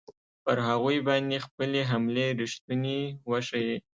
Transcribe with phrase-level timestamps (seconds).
[0.43, 3.77] پر هغوی باندې خپلې حملې ریښتوني وښیي.